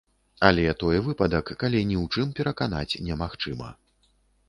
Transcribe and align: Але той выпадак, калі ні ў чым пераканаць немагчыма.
Але 0.47 0.63
той 0.83 0.97
выпадак, 1.09 1.53
калі 1.65 1.83
ні 1.91 1.97
ў 2.03 2.09
чым 2.17 2.35
пераканаць 2.43 2.99
немагчыма. 3.11 3.73